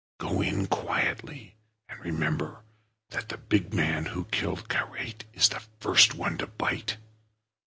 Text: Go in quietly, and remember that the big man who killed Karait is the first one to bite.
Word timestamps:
Go 0.17 0.41
in 0.41 0.65
quietly, 0.65 1.57
and 1.87 1.99
remember 1.99 2.63
that 3.11 3.29
the 3.29 3.37
big 3.37 3.71
man 3.71 4.05
who 4.07 4.25
killed 4.31 4.67
Karait 4.67 5.25
is 5.31 5.49
the 5.49 5.61
first 5.79 6.15
one 6.15 6.39
to 6.39 6.47
bite. 6.47 6.97